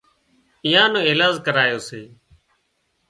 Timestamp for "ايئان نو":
0.65-0.99